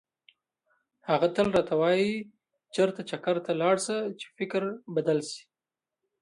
[1.09, 2.11] هغه تل راته وایي
[2.75, 4.61] چېرته چکر ته لاړ شه چې فکر
[4.95, 5.43] بدل شي.